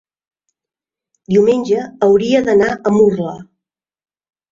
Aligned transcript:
Diumenge 1.33 1.83
hauria 2.07 2.39
d'anar 2.47 2.71
a 2.71 2.95
Murla. 2.95 3.35